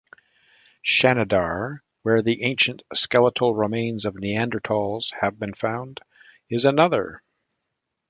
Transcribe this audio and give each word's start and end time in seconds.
Shanidar, 0.83 1.81
where 2.01 2.23
the 2.23 2.41
ancient 2.41 2.81
skeletal 2.91 3.53
remains 3.53 4.03
of 4.05 4.15
Neanderthals 4.15 5.13
have 5.21 5.37
been 5.37 5.53
found, 5.53 5.99
is 6.49 6.65
another. 6.65 7.21